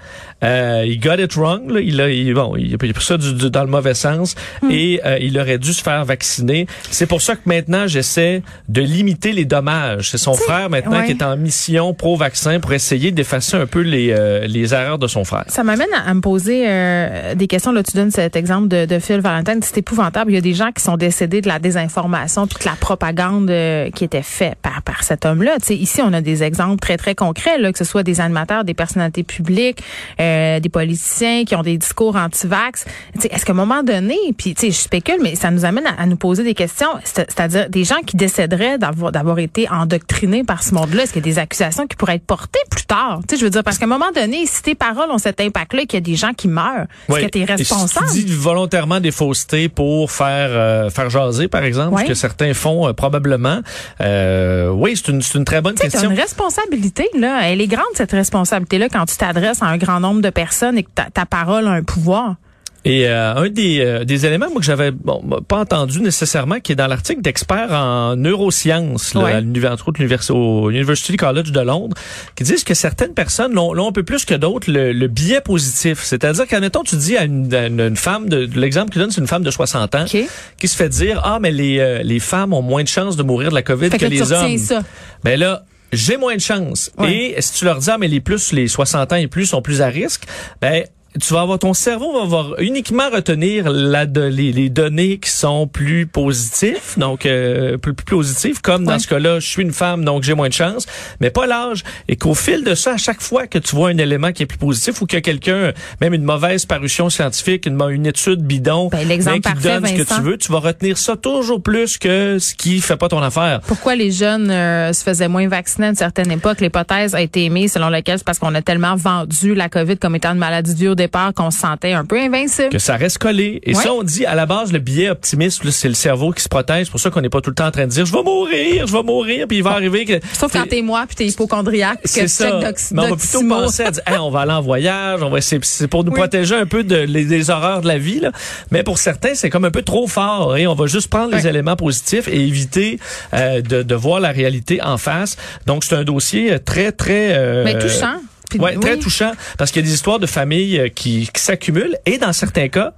Euh, 0.44 0.84
il 0.86 1.00
got 1.00 1.14
it 1.14 1.34
wrong. 1.34 1.70
Là. 1.70 1.80
Il 1.80 2.00
a, 2.00 2.08
il, 2.08 2.34
bon, 2.34 2.54
il 2.56 2.72
a 2.74 2.78
pris 2.78 2.92
ça 3.00 3.16
du, 3.16 3.50
dans 3.50 3.62
le 3.64 3.70
mauvais 3.70 3.94
sens 3.94 4.36
hmm. 4.62 4.70
et 4.70 5.00
euh, 5.04 5.18
il 5.20 5.38
aurait 5.38 5.58
dû 5.58 5.72
se 5.72 5.82
faire 5.82 6.04
vacciner. 6.04 6.66
C'est 6.90 7.06
pour 7.06 7.20
ça 7.20 7.34
que 7.34 7.42
maintenant 7.46 7.88
j'essaie 7.88 8.42
de 8.68 8.80
limiter 8.80 9.32
les 9.32 9.44
dommages. 9.44 10.10
C'est 10.10 10.18
son 10.18 10.34
frère 10.34 10.70
maintenant 10.70 11.04
qui 11.04 11.12
est 11.12 11.22
en 11.22 11.36
mission 11.36 11.94
pro-vaccin 11.94 12.60
pour 12.60 12.72
essayer 12.72 13.10
d'effacer 13.10 13.56
un 13.56 13.66
peu 13.66 13.80
les, 13.80 14.12
euh, 14.12 14.46
les 14.46 14.72
erreurs 14.72 14.98
de 14.98 15.08
son 15.08 15.24
frère. 15.24 15.44
Ça 15.48 15.64
m'amène 15.64 15.88
à, 16.06 16.14
me 16.14 16.20
poser 16.20 16.64
euh, 16.68 17.34
des 17.34 17.48
questions. 17.48 17.72
Là, 17.72 17.82
tu 17.82 17.96
donnes 17.96 18.12
cet 18.12 18.36
exemple 18.36 18.68
de, 18.68 18.84
de 18.86 18.98
Phil 19.00 19.20
Valentine. 19.20 19.60
C'est 19.62 19.82
épouvantable. 20.12 20.30
Il 20.30 20.34
y 20.34 20.38
a 20.38 20.40
des 20.40 20.54
gens 20.54 20.70
qui 20.72 20.82
sont 20.82 20.96
décédés 20.96 21.40
de 21.40 21.48
la 21.48 21.58
désinformation 21.58 22.46
puis 22.46 22.58
de 22.60 22.68
la 22.68 22.76
propagande 22.76 23.50
qui 23.94 24.04
était 24.04 24.22
faite 24.22 24.56
par, 24.62 24.82
par 24.82 25.02
cet 25.02 25.24
homme-là. 25.24 25.56
Tu 25.60 25.66
sais, 25.66 25.76
ici, 25.76 26.00
on 26.02 26.12
a 26.12 26.20
des 26.20 26.42
exemples 26.42 26.80
très, 26.80 26.96
très 26.96 27.14
concrets, 27.14 27.58
là, 27.58 27.72
que 27.72 27.78
ce 27.78 27.84
soit 27.84 28.02
des 28.02 28.20
animateurs, 28.20 28.64
des 28.64 28.74
personnalités 28.74 29.22
publiques, 29.22 29.82
euh, 30.20 30.60
des 30.60 30.68
politiciens 30.68 31.44
qui 31.44 31.54
ont 31.54 31.62
des 31.62 31.78
discours 31.78 32.16
anti-vax. 32.16 32.84
Est-ce 33.22 33.44
qu'à 33.44 33.52
un 33.52 33.56
moment 33.56 33.82
donné, 33.82 34.16
puis 34.36 34.54
je 34.60 34.70
spécule, 34.70 35.18
mais 35.22 35.34
ça 35.34 35.50
nous 35.50 35.64
amène 35.64 35.84
à, 35.98 36.06
nous 36.06 36.16
poser 36.16 36.44
des 36.44 36.54
questions, 36.54 36.88
c'est-à-dire 37.04 37.68
des 37.70 37.84
gens 37.84 38.00
qui 38.04 38.16
décéderaient 38.16 38.78
d'avoir 38.78 39.12
d'avoir 39.12 39.38
été 39.38 39.68
endoctrinés 39.68 40.44
par 40.44 40.62
ce 40.62 40.74
monde-là. 40.74 41.04
Est-ce 41.04 41.12
qu'il 41.12 41.24
y 41.24 41.30
a 41.30 41.32
des 41.32 41.38
accusations 41.38 41.86
qui 41.86 41.96
pourraient 41.96 42.16
être 42.16 42.26
portées 42.26 42.60
plus 42.70 42.84
tard? 42.84 43.20
sais, 43.28 43.36
je 43.36 43.44
veux 43.44 43.50
dire, 43.50 43.64
parce 43.64 43.78
qu'à 43.78 43.84
un 43.84 43.88
moment 43.88 44.10
donné, 44.14 44.46
si 44.46 44.62
tes 44.62 44.74
paroles 44.74 45.10
ont 45.10 45.18
cet 45.18 45.40
impact-là, 45.40 45.82
qu'il 45.82 45.94
y 45.94 45.96
a 45.98 46.00
des 46.00 46.16
gens 46.16 46.32
qui 46.34 46.48
meurent, 46.48 46.86
est-ce 47.08 47.20
que 47.20 47.30
tu 47.30 47.40
es 47.40 47.44
responsable? 47.44 48.08
si 48.08 48.20
tu 48.20 48.24
dis 48.26 48.34
volontairement 48.34 49.00
des 49.00 49.10
faussetés 49.10 49.68
pour 49.68 50.01
faire 50.10 50.50
euh, 50.50 50.90
faire 50.90 51.10
jaser, 51.10 51.48
par 51.48 51.64
exemple, 51.64 52.00
ce 52.00 52.06
que 52.06 52.14
certains 52.14 52.54
font 52.54 52.88
euh, 52.88 52.92
probablement. 52.92 53.60
Euh, 54.00 54.68
oui, 54.70 54.94
c'est 54.96 55.12
une, 55.12 55.22
une 55.34 55.44
très 55.44 55.60
bonne 55.60 55.74
question. 55.74 56.00
C'est 56.00 56.06
une 56.06 56.18
responsabilité, 56.18 57.08
là. 57.18 57.40
Elle 57.44 57.60
est 57.60 57.66
grande, 57.66 57.84
cette 57.94 58.12
responsabilité-là, 58.12 58.88
quand 58.88 59.04
tu 59.06 59.16
t'adresses 59.16 59.62
à 59.62 59.66
un 59.66 59.78
grand 59.78 60.00
nombre 60.00 60.20
de 60.20 60.30
personnes 60.30 60.78
et 60.78 60.82
que 60.82 60.90
ta, 60.94 61.04
ta 61.12 61.26
parole 61.26 61.66
a 61.66 61.70
un 61.72 61.82
pouvoir. 61.82 62.36
Et 62.84 63.06
euh, 63.06 63.34
un 63.34 63.48
des, 63.48 63.80
euh, 63.80 64.04
des 64.04 64.26
éléments 64.26 64.48
moi, 64.50 64.60
que 64.60 64.66
j'avais 64.66 64.90
bon, 64.90 65.22
pas 65.46 65.58
entendu 65.58 66.00
nécessairement, 66.00 66.58
qui 66.58 66.72
est 66.72 66.76
dans 66.76 66.88
l'article 66.88 67.20
d'experts 67.20 67.72
en 67.72 68.16
neurosciences, 68.16 69.14
là, 69.14 69.26
à 69.26 69.40
l'University 69.40 71.16
College 71.16 71.52
de 71.52 71.60
Londres, 71.60 71.96
qui 72.34 72.42
disent 72.42 72.64
que 72.64 72.74
certaines 72.74 73.14
personnes 73.14 73.52
l'ont 73.52 73.88
un 73.88 73.92
peu 73.92 74.02
plus 74.02 74.24
que 74.24 74.34
d'autres 74.34 74.70
le, 74.70 75.06
biais 75.06 75.40
positif. 75.40 76.02
C'est-à-dire 76.02 76.46
qu'admettons, 76.46 76.82
tu 76.82 76.96
dis 76.96 77.16
à 77.16 77.24
une, 77.24 77.54
une, 77.54 77.96
femme, 77.96 78.28
de, 78.28 78.48
l'exemple 78.58 78.88
que 78.88 78.94
tu 78.94 78.98
donnes, 78.98 79.10
c'est 79.10 79.20
une 79.20 79.26
femme 79.26 79.44
de 79.44 79.50
60 79.50 79.94
ans, 79.94 80.04
qui 80.04 80.68
se 80.68 80.76
fait 80.76 80.88
dire, 80.88 81.20
ah, 81.24 81.38
mais 81.40 81.52
les, 81.52 81.78
euh, 81.78 82.02
les 82.02 82.18
femmes 82.18 82.52
ont 82.52 82.62
moins 82.62 82.82
de 82.82 82.88
chances 82.88 83.16
de 83.16 83.22
mourir 83.22 83.50
de 83.50 83.54
la 83.54 83.62
COVID 83.62 83.90
que, 83.90 84.06
les 84.06 84.32
hommes. 84.32 84.58
Ça. 84.58 84.82
Mais 85.24 85.32
ben 85.32 85.40
là, 85.40 85.64
j'ai 85.92 86.16
moins 86.16 86.34
de 86.34 86.40
chance. 86.40 86.90
Et 87.06 87.36
si 87.38 87.52
tu 87.54 87.64
leur 87.64 87.78
dis, 87.78 87.90
ah, 87.90 87.98
mais 87.98 88.08
les 88.08 88.20
plus, 88.20 88.52
les 88.52 88.66
60 88.66 89.12
ans 89.12 89.16
et 89.16 89.28
plus 89.28 89.46
sont 89.46 89.62
plus 89.62 89.82
à 89.82 89.86
risque, 89.86 90.24
ben, 90.60 90.84
tu 91.20 91.34
vas 91.34 91.42
avoir 91.42 91.58
ton 91.58 91.74
cerveau 91.74 92.26
va 92.26 92.56
uniquement 92.58 93.10
retenir 93.10 93.70
la 93.70 94.04
les, 94.04 94.70
données 94.70 95.18
qui 95.18 95.30
sont 95.30 95.66
plus 95.66 96.06
positives, 96.06 96.96
donc 96.96 97.26
euh, 97.26 97.76
plus, 97.76 97.94
plus 97.94 98.04
positives, 98.04 98.60
comme 98.60 98.84
dans 98.84 98.98
ce 98.98 99.06
cas-là, 99.08 99.40
je 99.40 99.46
suis 99.46 99.62
une 99.62 99.72
femme, 99.72 100.04
donc 100.04 100.22
j'ai 100.22 100.34
moins 100.34 100.48
de 100.48 100.54
chance, 100.54 100.86
mais 101.20 101.30
pas 101.30 101.46
l'âge. 101.46 101.82
Et 102.08 102.16
qu'au 102.16 102.34
fil 102.34 102.64
de 102.64 102.74
ça, 102.74 102.92
à 102.92 102.96
chaque 102.96 103.20
fois 103.20 103.46
que 103.46 103.58
tu 103.58 103.74
vois 103.76 103.90
un 103.90 103.98
élément 103.98 104.32
qui 104.32 104.42
est 104.44 104.46
plus 104.46 104.58
positif 104.58 105.00
ou 105.02 105.06
que 105.06 105.18
quelqu'un, 105.18 105.72
même 106.00 106.14
une 106.14 106.24
mauvaise 106.24 106.66
parution 106.66 107.10
scientifique, 107.10 107.66
une, 107.66 107.80
une 107.90 108.06
étude 108.06 108.42
bidon, 108.42 108.88
ben, 108.88 109.06
qui 109.06 109.62
donne 109.62 109.86
ce 109.86 109.92
que 109.92 110.14
tu 110.14 110.20
veux, 110.22 110.38
tu 110.38 110.50
vas 110.50 110.60
retenir 110.60 110.98
ça 110.98 111.16
toujours 111.16 111.62
plus 111.62 111.98
que 111.98 112.38
ce 112.38 112.54
qui 112.54 112.80
fait 112.80 112.96
pas 112.96 113.08
ton 113.08 113.22
affaire. 113.22 113.60
Pourquoi 113.66 113.94
les 113.94 114.10
jeunes 114.10 114.50
euh, 114.50 114.92
se 114.92 115.02
faisaient 115.02 115.28
moins 115.28 115.48
vacciner 115.48 115.88
à 115.88 115.90
une 115.90 115.96
certaine 115.96 116.30
époque? 116.30 116.60
L'hypothèse 116.60 117.14
a 117.14 117.20
été 117.20 117.44
émise 117.44 117.72
selon 117.72 117.88
laquelle 117.88 118.18
c'est 118.18 118.24
parce 118.24 118.38
qu'on 118.38 118.54
a 118.54 118.62
tellement 118.62 118.96
vendu 118.96 119.54
la 119.54 119.68
COVID 119.68 119.98
comme 119.98 120.16
étant 120.16 120.32
une 120.32 120.38
maladie 120.38 120.74
dure 120.74 120.96
départ 121.02 121.34
qu'on 121.34 121.50
se 121.50 121.58
sentait 121.58 121.92
un 121.92 122.04
peu 122.04 122.18
invincible. 122.18 122.70
Que 122.70 122.78
ça 122.78 122.96
reste 122.96 123.18
collé. 123.18 123.60
Et 123.64 123.74
ça, 123.74 123.92
on 123.92 124.02
dit 124.02 124.24
à 124.24 124.34
la 124.34 124.46
base, 124.46 124.72
le 124.72 124.78
biais 124.78 125.10
optimiste, 125.10 125.68
c'est 125.70 125.88
le 125.88 125.94
cerveau 125.94 126.32
qui 126.32 126.42
se 126.42 126.48
protège. 126.48 126.86
C'est 126.86 126.90
pour 126.90 127.00
ça 127.00 127.10
qu'on 127.10 127.20
n'est 127.20 127.28
pas 127.28 127.40
tout 127.40 127.50
le 127.50 127.56
temps 127.56 127.66
en 127.66 127.70
train 127.70 127.86
de 127.86 127.90
dire, 127.90 128.06
je 128.06 128.12
vais 128.12 128.22
mourir, 128.22 128.86
je 128.86 128.92
vais 128.92 129.02
mourir, 129.02 129.46
puis 129.48 129.58
il 129.58 129.62
va 129.62 129.72
arriver 129.72 130.04
que... 130.04 130.20
Sauf 130.32 130.52
quand 130.52 130.66
t'es 130.68 130.82
moi, 130.82 131.04
puis 131.06 131.16
t'es 131.16 131.26
hypochondriaque, 131.26 132.00
c'est 132.04 132.28
ça. 132.28 132.60
Mais 132.92 133.02
on 133.02 133.08
va 133.10 133.16
plutôt 133.16 133.46
penser 133.48 133.84
à 133.84 133.90
dire, 133.90 134.02
on 134.20 134.30
va 134.30 134.40
aller 134.40 134.52
en 134.52 134.62
voyage, 134.62 135.22
on 135.22 135.30
va 135.30 135.40
c'est 135.40 135.88
pour 135.88 136.04
nous 136.04 136.12
protéger 136.12 136.54
un 136.54 136.66
peu 136.66 136.84
de, 136.84 136.96
les, 136.96 137.24
des 137.24 137.50
horreurs 137.50 137.82
de 137.82 137.88
la 137.88 137.98
vie. 137.98 138.20
Là. 138.20 138.32
Mais 138.70 138.82
pour 138.82 138.98
certains, 138.98 139.34
c'est 139.34 139.50
comme 139.50 139.64
un 139.64 139.70
peu 139.70 139.82
trop 139.82 140.06
fort. 140.06 140.56
Et 140.56 140.66
on 140.66 140.74
va 140.74 140.86
juste 140.86 141.08
prendre 141.08 141.34
les 141.34 141.46
éléments 141.46 141.76
positifs 141.76 142.28
et 142.28 142.40
éviter 142.40 142.98
euh, 143.34 143.60
de, 143.60 143.82
de 143.82 143.94
voir 143.94 144.20
la 144.20 144.30
réalité 144.30 144.80
en 144.82 144.98
face. 144.98 145.36
Donc, 145.66 145.84
c'est 145.84 145.96
un 145.96 146.04
dossier 146.04 146.58
très, 146.60 146.92
très... 146.92 147.32
Euh, 147.32 147.64
Mais 147.64 147.78
touchant. 147.78 148.16
Ouais, 148.58 148.76
très 148.76 148.98
touchant 148.98 149.32
parce 149.58 149.70
qu'il 149.70 149.82
y 149.82 149.84
a 149.84 149.88
des 149.88 149.94
histoires 149.94 150.18
de 150.18 150.26
familles 150.26 150.78
euh, 150.78 150.88
qui, 150.88 151.28
qui 151.32 151.42
s'accumulent 151.42 151.96
et 152.06 152.18
dans 152.18 152.32
certains 152.32 152.68
cas, 152.68 152.92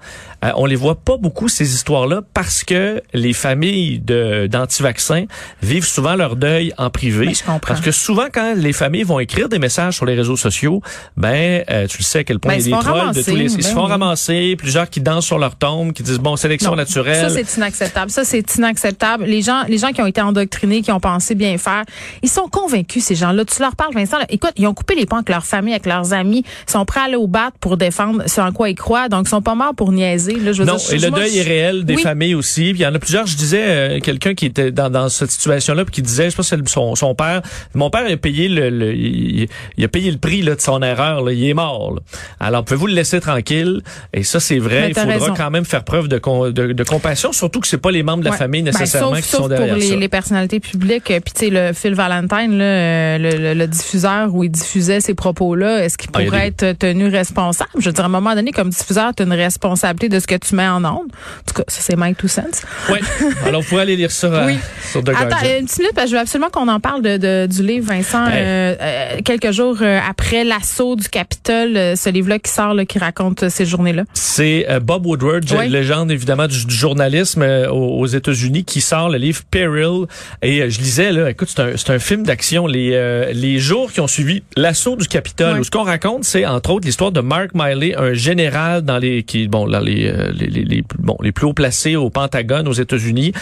euh, 0.44 0.50
on 0.56 0.66
les 0.66 0.76
voit 0.76 0.96
pas 0.96 1.16
beaucoup 1.16 1.48
ces 1.48 1.74
histoires-là 1.74 2.20
parce 2.34 2.64
que 2.64 3.02
les 3.12 3.32
familles 3.32 3.98
de 4.00 4.46
d'anti-vaccins 4.46 5.24
vivent 5.62 5.86
souvent 5.86 6.16
leur 6.16 6.36
deuil 6.36 6.72
en 6.76 6.90
privé. 6.90 7.32
parce 7.66 7.80
que 7.80 7.92
souvent 7.92 8.26
quand 8.32 8.54
les 8.56 8.72
familles 8.72 9.04
vont 9.04 9.20
écrire 9.20 9.48
des 9.48 9.58
messages 9.58 9.94
sur 9.94 10.04
les 10.04 10.14
réseaux 10.14 10.36
sociaux, 10.36 10.82
ben 11.16 11.64
euh, 11.70 11.86
tu 11.86 11.98
le 11.98 12.04
sais 12.04 12.20
à 12.20 12.24
quel 12.24 12.40
point 12.40 12.54
ben, 12.54 12.60
il 12.60 12.68
y 12.68 12.74
a 12.74 12.76
des 12.76 12.84
trolls 12.84 13.14
de 13.14 13.22
tous 13.22 13.36
les 13.36 13.44
ils 13.44 13.62
se 13.62 13.68
ben 13.68 13.74
font 13.74 13.84
ramasser, 13.84 14.56
plusieurs 14.56 14.90
qui 14.90 15.00
dansent 15.00 15.26
sur 15.26 15.38
leur 15.38 15.56
tombe, 15.56 15.92
qui 15.92 16.02
disent 16.02 16.18
bon 16.18 16.36
sélection 16.36 16.76
naturelle. 16.76 17.30
Ça 17.30 17.30
c'est 17.30 17.56
inacceptable. 17.56 18.10
Ça 18.10 18.24
c'est 18.24 18.56
inacceptable. 18.56 19.24
Les 19.24 19.42
gens 19.42 19.62
les 19.68 19.78
gens 19.78 19.92
qui 19.92 20.02
ont 20.02 20.06
été 20.06 20.20
endoctrinés, 20.20 20.82
qui 20.82 20.92
ont 20.92 21.00
pensé 21.00 21.34
bien 21.34 21.56
faire, 21.58 21.84
ils 22.22 22.28
sont 22.28 22.48
convaincus 22.48 23.04
ces 23.04 23.14
gens-là. 23.14 23.44
Tu 23.44 23.60
leur 23.60 23.76
parles 23.76 23.94
Vincent, 23.94 24.18
écoute, 24.28 24.52
ils 24.56 24.66
ont 24.66 24.74
coupé 24.74 24.94
les 24.94 25.06
ponts 25.06 25.16
avec 25.16 25.28
leur 25.28 25.43
famille, 25.46 25.72
avec 25.72 25.86
leurs 25.86 26.12
amis, 26.12 26.44
sont 26.66 26.84
prêts 26.84 27.00
à 27.00 27.04
aller 27.04 27.16
au 27.16 27.26
bat 27.26 27.50
pour 27.60 27.76
défendre 27.76 28.22
ce 28.26 28.40
en 28.40 28.52
quoi 28.52 28.68
ils 28.68 28.74
croient, 28.74 29.08
donc 29.08 29.26
ils 29.26 29.30
sont 29.30 29.42
pas 29.42 29.54
morts 29.54 29.74
pour 29.74 29.92
niaiser 29.92 30.34
non, 30.34 30.76
et 30.76 30.98
le 30.98 31.10
deuil 31.10 31.38
est 31.38 31.42
réel 31.42 31.84
des 31.84 31.96
familles 31.96 32.34
aussi. 32.34 32.72
Puis 32.72 32.80
il 32.80 32.82
y 32.82 32.86
en 32.86 32.94
a 32.94 32.98
plusieurs. 32.98 33.26
Je 33.26 33.36
disais 33.36 33.64
euh, 33.64 34.00
quelqu'un 34.00 34.34
qui 34.34 34.46
était 34.46 34.70
dans, 34.70 34.90
dans 34.90 35.08
cette 35.08 35.30
situation-là, 35.30 35.84
puis 35.84 35.94
qui 35.94 36.02
disait, 36.02 36.30
je 36.30 36.36
pense 36.36 36.50
que 36.50 36.56
c'est 36.56 36.68
son, 36.68 36.94
son 36.94 37.14
père. 37.14 37.42
Mon 37.74 37.90
père 37.90 38.04
a 38.10 38.16
payé 38.16 38.48
le, 38.48 38.94
il, 38.94 39.48
a 39.82 39.88
payé 39.88 40.10
le 40.10 40.18
prix 40.18 40.42
là, 40.42 40.54
de 40.54 40.60
son 40.60 40.82
erreur. 40.82 41.22
Là. 41.22 41.32
Il 41.32 41.44
est 41.44 41.54
mort. 41.54 41.98
Alors 42.40 42.64
pouvez-vous 42.64 42.86
le 42.86 42.94
laisser 42.94 43.20
tranquille? 43.20 43.82
Et 44.12 44.22
ça 44.22 44.40
c'est 44.40 44.58
vrai. 44.58 44.90
il 44.90 44.94
faudra 44.94 45.30
quand 45.30 45.50
même 45.50 45.64
faire 45.64 45.84
preuve 45.84 46.08
de, 46.08 46.20
de, 46.50 46.72
de, 46.72 46.84
compassion, 46.84 47.32
surtout 47.32 47.60
que 47.60 47.66
c'est 47.66 47.78
pas 47.78 47.90
les 47.90 48.02
membres 48.02 48.24
de 48.24 48.30
la 48.30 48.36
famille 48.36 48.62
ben, 48.62 48.72
nécessairement 48.72 49.16
qui 49.16 49.22
sont 49.22 49.48
derrière 49.48 49.68
pour 49.68 49.76
les, 49.76 49.96
les 49.96 50.08
personnalités 50.08 50.60
publiques. 50.60 51.04
Puis 51.04 51.20
tu 51.34 51.46
sais 51.46 51.50
le 51.50 51.72
Phil 51.72 51.94
Valentine, 51.94 52.58
là, 52.58 52.64
euh, 52.64 53.18
le, 53.18 53.54
le, 53.54 53.66
diffuseur 53.66 54.34
où 54.34 54.44
il 54.44 54.50
diffusait 54.50 55.00
ces 55.00 55.14
propos-là, 55.24 55.82
est-ce 55.82 55.96
qu'il 55.96 56.10
ah, 56.12 56.20
pourrait 56.20 56.48
être 56.48 56.78
tenu 56.78 57.08
responsable? 57.08 57.70
Je 57.78 57.86
veux 57.86 57.92
dire 57.92 58.04
à 58.04 58.06
un 58.06 58.10
moment 58.10 58.34
donné, 58.34 58.52
comme 58.52 58.68
diffuseur, 58.68 59.14
tu 59.14 59.22
as 59.22 59.26
une 59.26 59.32
responsabilité 59.32 60.10
de 60.10 60.20
ce 60.20 60.26
que 60.26 60.34
tu 60.34 60.54
mets 60.54 60.68
en 60.68 60.84
ondes. 60.84 61.08
En 61.08 61.44
tout 61.46 61.54
cas, 61.54 61.64
ça 61.66 61.80
c'est 61.80 61.96
Mike 61.96 62.18
Two 62.18 62.28
Cents. 62.28 62.42
Oui. 62.90 62.98
Alors 63.46 63.62
vous 63.62 63.68
pouvez 63.68 63.82
aller 63.82 63.96
lire 63.96 64.10
ça 64.10 64.26
euh, 64.26 64.52
sur 64.90 65.02
The 65.02 65.10
Attends, 65.10 65.36
une 65.58 65.64
petite 65.64 65.78
minute 65.78 65.94
parce 65.94 66.06
que 66.06 66.10
je 66.10 66.16
veux 66.16 66.20
absolument 66.20 66.50
qu'on 66.50 66.68
en 66.68 66.80
parle 66.80 67.00
de, 67.02 67.46
du 67.46 67.62
livre 67.62 67.86
Vincent 67.86 68.26
euh, 68.26 68.74
euh, 68.78 69.20
quelques 69.24 69.52
jours 69.52 69.78
après 70.06 70.44
l'assaut 70.44 70.96
du 70.96 71.08
Capitole, 71.08 71.96
ce 71.96 72.10
livre-là 72.10 72.38
qui 72.38 72.50
sort 72.52 72.74
là, 72.74 72.84
qui 72.84 72.98
raconte 72.98 73.48
ces 73.48 73.64
journées-là. 73.64 74.04
C'est 74.12 74.66
Bob 74.82 75.06
Woodward, 75.06 75.44
légende 75.68 76.10
évidemment 76.10 76.46
du, 76.46 76.58
journalisme 76.68 77.42
aux, 77.70 78.06
États-Unis 78.06 78.64
qui 78.64 78.82
sort 78.82 79.08
le 79.08 79.16
livre 79.16 79.40
Peril 79.50 80.04
et 80.42 80.68
je 80.68 80.78
lisais 80.80 81.12
là 81.12 81.30
écoute 81.30 81.48
c'est 81.50 81.90
un, 81.90 81.94
un 81.94 81.98
film 81.98 82.24
d'action 82.24 82.66
les 82.66 83.32
les 83.32 83.58
jours 83.58 83.90
qui 83.90 84.00
ont 84.00 84.06
suivi 84.06 84.42
l'assaut 84.56 84.96
du 84.96 85.08
Capitole 85.14 85.64
ce 85.64 85.70
qu'on 85.70 85.84
raconte 85.84 86.24
c'est 86.24 86.44
entre 86.44 86.70
autres 86.70 86.86
l'histoire 86.86 87.12
de 87.12 87.20
Mark 87.20 87.50
Miley 87.54 87.94
un 87.96 88.14
général 88.14 88.82
dans 88.82 88.98
les 88.98 89.22
qui 89.22 89.46
bon 89.46 89.64
là 89.64 89.80
les 89.80 90.12
les, 90.32 90.48
les, 90.48 90.64
les 90.64 90.84
bon 90.98 91.16
les 91.22 91.30
plus 91.30 91.46
haut 91.46 91.52
placés 91.52 91.94
au 91.94 92.10
Pentagone 92.10 92.66
aux 92.66 92.72
États-Unis 92.72 93.32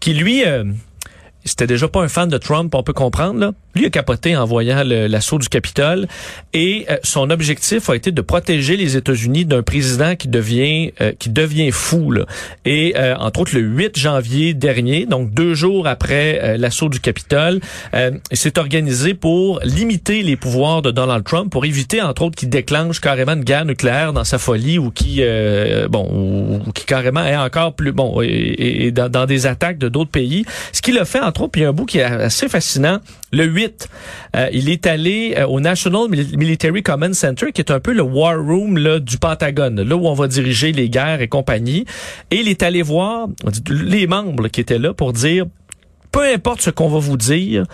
qui 0.00 0.12
lui 0.12 0.44
euh, 0.44 0.64
c'était 1.44 1.66
déjà 1.66 1.88
pas 1.88 2.02
un 2.02 2.08
fan 2.08 2.28
de 2.28 2.38
Trump, 2.38 2.74
on 2.74 2.82
peut 2.82 2.92
comprendre. 2.92 3.40
Là. 3.40 3.52
Lui 3.74 3.86
a 3.86 3.90
capoté 3.90 4.36
en 4.36 4.44
voyant 4.44 4.82
l'assaut 4.84 5.38
du 5.38 5.48
Capitole 5.48 6.08
et 6.52 6.86
euh, 6.90 6.96
son 7.02 7.30
objectif 7.30 7.88
a 7.88 7.94
été 7.94 8.10
de 8.10 8.20
protéger 8.20 8.76
les 8.76 8.96
États-Unis 8.96 9.44
d'un 9.44 9.62
président 9.62 10.16
qui 10.16 10.28
devient 10.28 10.92
euh, 11.00 11.12
qui 11.18 11.30
devient 11.30 11.70
fou. 11.70 12.10
Là. 12.10 12.26
Et 12.64 12.94
euh, 12.96 13.14
entre 13.16 13.40
autres 13.40 13.54
le 13.54 13.60
8 13.60 13.98
janvier 13.98 14.54
dernier, 14.54 15.06
donc 15.06 15.32
deux 15.32 15.54
jours 15.54 15.86
après 15.86 16.58
l'assaut 16.58 16.88
du 16.88 17.00
Capitole, 17.00 17.60
il 17.94 18.36
s'est 18.36 18.58
organisé 18.58 19.14
pour 19.14 19.60
limiter 19.62 20.22
les 20.22 20.36
pouvoirs 20.36 20.82
de 20.82 20.90
Donald 20.90 21.24
Trump 21.24 21.50
pour 21.50 21.64
éviter 21.64 22.02
entre 22.02 22.22
autres 22.22 22.36
qu'il 22.36 22.50
déclenche 22.50 23.00
carrément 23.00 23.32
une 23.32 23.44
guerre 23.44 23.64
nucléaire 23.64 24.12
dans 24.12 24.24
sa 24.24 24.38
folie 24.38 24.78
ou 24.78 24.90
qui 24.90 25.22
bon 25.88 26.08
ou, 26.12 26.72
qui 26.72 26.84
carrément 26.84 27.24
est 27.24 27.36
encore 27.36 27.74
plus 27.74 27.92
bon 27.92 28.20
et, 28.22 28.90
dans, 28.90 29.08
dans, 29.08 29.26
des 29.26 29.46
attaques 29.46 29.78
de 29.78 29.88
d'autres 29.88 30.10
pays. 30.10 30.44
Ce 30.72 30.82
qu'il 30.82 30.98
a 30.98 31.04
fait 31.04 31.20
entre 31.30 31.48
puis 31.48 31.64
un 31.64 31.72
bout 31.72 31.86
qui 31.86 31.98
est 31.98 32.02
assez 32.02 32.48
fascinant. 32.48 32.98
Le 33.32 33.44
8, 33.44 33.88
euh, 34.36 34.48
il 34.52 34.68
est 34.68 34.86
allé 34.86 35.34
euh, 35.38 35.46
au 35.46 35.60
National 35.60 36.08
Military 36.10 36.82
Command 36.82 37.14
Center, 37.14 37.52
qui 37.52 37.60
est 37.60 37.70
un 37.70 37.78
peu 37.78 37.92
le 37.92 38.02
war 38.02 38.36
room 38.36 38.76
là, 38.76 38.98
du 38.98 39.16
Pentagone, 39.16 39.80
là 39.82 39.96
où 39.96 40.06
on 40.06 40.14
va 40.14 40.26
diriger 40.26 40.72
les 40.72 40.88
guerres 40.88 41.20
et 41.20 41.28
compagnie. 41.28 41.84
Et 42.30 42.36
il 42.36 42.48
est 42.48 42.62
allé 42.62 42.82
voir 42.82 43.28
les 43.68 44.06
membres 44.06 44.48
qui 44.48 44.60
étaient 44.60 44.78
là 44.78 44.92
pour 44.92 45.12
dire, 45.12 45.46
peu 46.10 46.24
importe 46.24 46.62
ce 46.62 46.70
qu'on 46.70 46.88
va 46.88 46.98
vous 46.98 47.16
dire, 47.16 47.64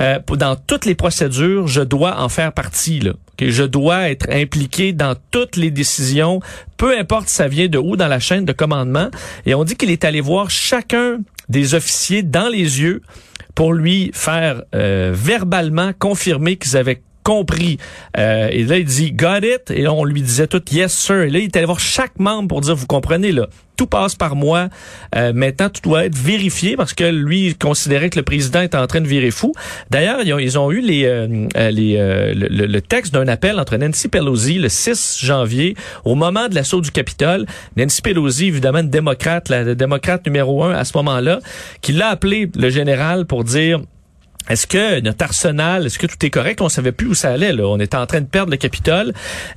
euh, 0.00 0.18
dans 0.36 0.56
toutes 0.56 0.86
les 0.86 0.94
procédures, 0.94 1.68
je 1.68 1.82
dois 1.82 2.20
en 2.20 2.28
faire 2.28 2.52
partie. 2.52 3.00
Là. 3.00 3.12
que 3.36 3.50
je 3.50 3.64
dois 3.64 4.10
être 4.10 4.30
impliqué 4.30 4.92
dans 4.92 5.14
toutes 5.30 5.56
les 5.56 5.70
décisions, 5.70 6.40
peu 6.76 6.96
importe 6.98 7.28
si 7.28 7.34
ça 7.34 7.48
vient 7.48 7.68
de 7.68 7.78
où 7.78 7.96
dans 7.96 8.08
la 8.08 8.20
chaîne 8.20 8.44
de 8.44 8.52
commandement. 8.52 9.08
Et 9.44 9.54
on 9.54 9.64
dit 9.64 9.76
qu'il 9.76 9.90
est 9.90 10.04
allé 10.04 10.20
voir 10.20 10.50
chacun 10.50 11.18
des 11.48 11.74
officiers 11.74 12.22
dans 12.22 12.48
les 12.48 12.80
yeux 12.80 13.02
pour 13.54 13.72
lui 13.72 14.10
faire 14.14 14.62
euh, 14.74 15.12
verbalement 15.14 15.92
confirmer 15.98 16.56
qu'ils 16.56 16.76
avaient 16.76 17.02
compris. 17.24 17.78
Euh, 18.16 18.48
et 18.52 18.62
là, 18.62 18.78
il 18.78 18.84
dit 18.84 19.12
Got 19.12 19.38
it. 19.38 19.72
Et 19.72 19.88
on 19.88 20.04
lui 20.04 20.22
disait 20.22 20.46
tout 20.46 20.62
Yes, 20.70 20.92
sir. 20.92 21.22
Et 21.22 21.30
là, 21.30 21.40
il 21.40 21.46
est 21.46 21.56
allé 21.56 21.66
voir 21.66 21.80
chaque 21.80 22.18
membre 22.20 22.48
pour 22.48 22.60
dire 22.60 22.76
Vous 22.76 22.86
comprenez, 22.86 23.32
là, 23.32 23.48
tout 23.76 23.86
passe 23.86 24.14
par 24.14 24.36
moi. 24.36 24.68
Euh, 25.16 25.32
maintenant, 25.32 25.68
tout 25.68 25.80
doit 25.82 26.04
être 26.04 26.16
vérifié 26.16 26.76
parce 26.76 26.94
que 26.94 27.04
lui, 27.04 27.46
il 27.46 27.58
considérait 27.58 28.10
que 28.10 28.18
le 28.18 28.24
président 28.24 28.60
était 28.60 28.76
en 28.76 28.86
train 28.86 29.00
de 29.00 29.08
virer 29.08 29.30
fou. 29.30 29.52
D'ailleurs, 29.90 30.20
ils, 30.22 30.58
ont 30.58 30.70
eu 30.70 30.80
les, 30.80 31.04
euh, 31.04 31.46
euh, 31.56 31.70
les 31.70 31.96
le, 32.34 32.66
le, 32.66 32.80
texte 32.80 33.12
d'un 33.12 33.28
appel 33.28 33.58
entre 33.58 33.76
Nancy 33.76 34.08
Pelosi 34.08 34.58
le 34.58 34.68
6 34.68 35.18
janvier, 35.20 35.76
au 36.04 36.14
moment 36.14 36.48
de 36.48 36.54
l'assaut 36.54 36.80
du 36.80 36.90
Capitole. 36.90 37.46
Nancy 37.76 38.02
Pelosi, 38.02 38.46
évidemment, 38.46 38.78
une 38.78 38.90
démocrate, 38.90 39.48
la 39.48 39.74
démocrate 39.74 40.24
numéro 40.26 40.64
un 40.64 40.74
à 40.74 40.84
ce 40.84 40.96
moment-là, 40.98 41.40
qui 41.80 41.92
l'a 41.92 42.08
appelé 42.08 42.50
le 42.54 42.70
général 42.70 43.26
pour 43.26 43.44
dire 43.44 43.80
est-ce 44.48 44.66
que 44.66 45.00
notre 45.00 45.24
arsenal, 45.24 45.86
est-ce 45.86 45.98
que 45.98 46.06
tout 46.06 46.24
est 46.24 46.30
correct? 46.30 46.60
On 46.60 46.68
savait 46.68 46.92
plus 46.92 47.08
où 47.08 47.14
ça 47.14 47.32
allait. 47.32 47.52
Là. 47.52 47.66
On 47.66 47.80
était 47.80 47.96
en 47.96 48.06
train 48.06 48.20
de 48.20 48.26
perdre 48.26 48.50
le 48.50 48.56
Capitole. 48.56 49.12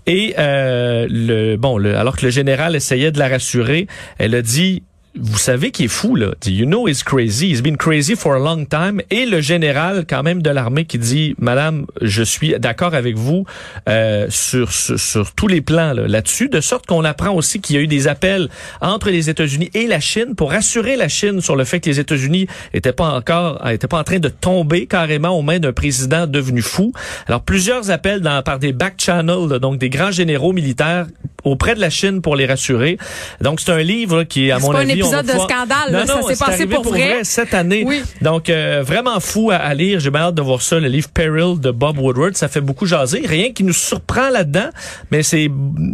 Et 0.06 0.36
euh, 0.40 1.08
le 1.10 1.58
bon, 1.58 1.78
le, 1.78 1.98
alors 1.98 2.16
que 2.16 2.26
le 2.26 2.32
général 2.32 2.76
essayait 2.76 3.12
de 3.12 3.20
la 3.20 3.28
rassurer, 3.28 3.88
elle 4.18 4.34
a 4.34 4.42
dit 4.42 4.84
vous 5.20 5.38
savez 5.38 5.72
qu'il 5.72 5.86
est 5.86 5.90
fou, 5.90 6.16
là. 6.16 6.34
You 6.46 6.66
know 6.66 6.88
he's 6.88 7.04
crazy? 7.04 7.50
He's 7.52 7.62
been 7.62 7.78
crazy 7.78 8.16
for 8.16 8.36
a 8.36 8.40
long 8.40 8.66
time. 8.66 9.02
Et 9.10 9.26
le 9.26 9.42
général, 9.42 10.06
quand 10.08 10.24
même, 10.24 10.42
de 10.42 10.50
l'armée 10.50 10.86
qui 10.86 10.98
dit, 10.98 11.36
Madame, 11.40 11.86
je 12.02 12.24
suis 12.24 12.58
d'accord 12.60 12.94
avec 12.94 13.16
vous 13.16 13.46
euh, 13.90 14.28
sur, 14.30 14.72
sur, 14.72 15.32
tous 15.34 15.48
les 15.48 15.62
plans 15.62 15.94
là-dessus, 15.94 16.50
de 16.50 16.62
sorte 16.62 16.86
qu'on 16.86 17.04
apprend 17.04 17.34
aussi 17.34 17.60
qu'il 17.60 17.76
y 17.76 17.80
a 17.80 17.82
eu 17.82 17.88
des 17.88 18.08
appels 18.08 18.50
entre 18.82 19.10
les 19.10 19.30
États-Unis 19.30 19.70
et 19.74 19.88
la 19.88 20.00
Chine 20.00 20.36
pour 20.36 20.52
rassurer 20.52 20.96
la 20.96 21.08
Chine 21.08 21.42
sur 21.42 21.56
le 21.56 21.64
fait 21.64 21.80
que 21.80 21.90
les 21.90 22.00
États-Unis 22.00 22.48
étaient 22.74 22.94
pas 22.94 23.10
encore, 23.10 23.68
étaient 23.70 23.88
pas 23.88 24.00
en 24.00 24.04
train 24.04 24.20
de 24.20 24.30
tomber 24.30 24.88
carrément 24.88 25.38
aux 25.38 25.42
mains 25.42 25.60
d'un 25.60 25.74
président 25.74 26.28
devenu 26.28 26.62
fou. 26.62 26.94
Alors, 27.28 27.42
plusieurs 27.42 27.92
appels 27.92 28.22
dans, 28.22 28.42
par 28.44 28.60
des 28.60 28.74
back 28.74 28.96
channels, 28.98 29.60
donc 29.60 29.78
des 29.78 29.90
grands 29.90 30.12
généraux 30.12 30.54
militaires 30.54 31.08
auprès 31.44 31.76
de 31.76 31.80
la 31.80 31.90
Chine 31.90 32.22
pour 32.22 32.36
les 32.36 32.46
rassurer. 32.46 32.98
Donc, 33.42 33.60
c'est 33.60 33.72
un 33.72 33.82
livre 33.82 34.24
qui, 34.24 34.52
à 34.52 34.60
mon 34.60 34.72
avis, 34.72 34.94
épisode 34.94 35.26
de 35.26 35.32
scandale. 35.32 36.06
ça 36.08 36.22
s'est 36.22 36.46
passé 36.46 36.66
pour, 36.66 36.84
vrai. 36.84 37.24
cette 37.24 37.54
année. 37.54 37.86
Donc, 38.22 38.50
euh, 38.50 38.84
vraiment 38.86 39.20
fou 39.20 39.52
à, 39.52 39.74
lire. 39.74 40.00
J'ai 40.00 40.10
bien 40.10 40.22
hâte 40.22 40.36
de 40.36 40.42
voir 40.42 40.62
ça, 40.62 40.80
le 40.80 40.88
livre 40.88 41.10
Peril 41.10 41.60
de 41.60 41.72
Bob 41.72 41.98
Woodward. 42.00 42.36
Ça 42.36 42.48
fait 42.48 42.62
beaucoup 42.62 42.86
jaser. 42.86 43.24
Rien 43.26 43.52
qui 43.52 43.64
nous 43.64 43.74
surprend 43.74 44.30
là-dedans, 44.30 44.70
mais 45.12 45.24
c'est 45.24 45.50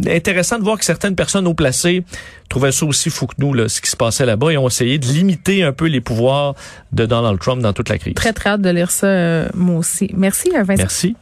intéressant 0.08 0.60
de 0.60 0.64
voir 0.64 0.78
que 0.78 0.86
certaines 0.86 1.16
personnes 1.16 1.48
haut 1.48 1.54
placées 1.54 2.04
trouvaient 2.50 2.72
ça 2.72 2.86
aussi 2.86 3.10
fou 3.10 3.26
que 3.26 3.34
nous, 3.40 3.54
là, 3.54 3.68
ce 3.68 3.82
qui 3.82 3.90
se 3.90 3.96
passait 3.96 4.26
là-bas, 4.26 4.52
et 4.52 4.58
ont 4.58 4.68
essayé 4.68 5.00
de 5.00 5.08
limiter 5.08 5.64
un 5.64 5.72
peu 5.72 5.86
les 5.86 6.02
pouvoirs 6.02 6.56
de 6.92 7.06
Donald 7.06 7.40
Trump 7.40 7.62
dans 7.62 7.74
toute 7.74 7.90
la 7.90 7.98
crise. 7.98 8.14
Très, 8.14 8.34
très 8.34 8.52
hâte 8.52 8.62
de 8.62 8.70
lire 8.70 8.92
ça, 8.92 9.08
euh, 9.08 9.48
moi 9.54 9.78
aussi. 9.78 10.12
Merci, 10.16 10.52
euh, 10.56 10.64
Vincent. 10.64 10.84
Merci. 10.84 11.16